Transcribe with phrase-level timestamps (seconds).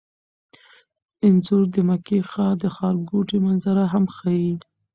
[1.25, 4.51] انځور د مکې ښار د ښارګوټي منظره هم ښيي.